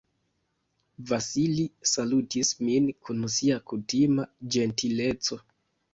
[1.11, 5.43] Vasili salutis min kun sia kutima ĝentileco.